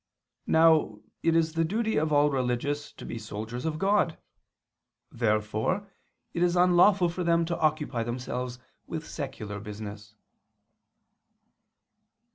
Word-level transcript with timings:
Now 0.47 0.97
it 1.21 1.35
is 1.35 1.53
the 1.53 1.63
duty 1.63 1.95
of 1.97 2.11
all 2.11 2.31
religious 2.31 2.91
to 2.93 3.05
be 3.05 3.19
soldiers 3.19 3.65
of 3.65 3.77
God. 3.77 4.17
Therefore 5.11 5.91
it 6.33 6.41
is 6.41 6.55
unlawful 6.55 7.07
for 7.07 7.23
them 7.23 7.45
to 7.45 7.59
occupy 7.59 8.01
themselves 8.01 8.57
with 8.87 9.05
secular 9.07 9.59
business. 9.59 10.15